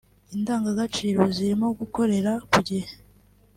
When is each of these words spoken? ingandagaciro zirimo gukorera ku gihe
ingandagaciro 0.35 1.21
zirimo 1.35 1.67
gukorera 1.79 2.31
ku 2.49 2.59
gihe 2.67 2.89